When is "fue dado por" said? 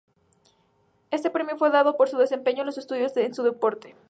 1.57-2.09